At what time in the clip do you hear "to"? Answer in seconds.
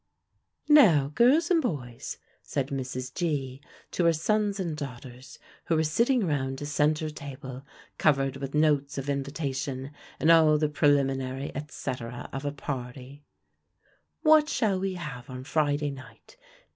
3.91-4.05